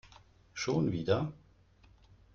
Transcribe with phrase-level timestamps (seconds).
[0.55, 1.31] Schon wieder?